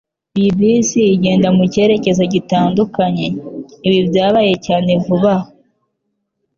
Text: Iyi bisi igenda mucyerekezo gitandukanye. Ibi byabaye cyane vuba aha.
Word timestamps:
Iyi 0.39 0.51
bisi 0.59 0.99
igenda 1.15 1.47
mucyerekezo 1.57 2.23
gitandukanye. 2.33 3.25
Ibi 3.87 3.99
byabaye 4.09 4.53
cyane 4.65 4.91
vuba 5.05 5.33
aha. 5.39 5.49